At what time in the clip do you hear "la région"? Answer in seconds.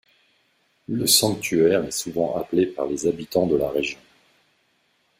3.55-3.99